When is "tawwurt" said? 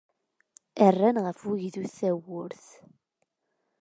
1.97-2.65